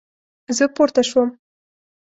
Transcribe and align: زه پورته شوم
زه 0.57 0.65
پورته 0.75 1.01
شوم 1.09 1.29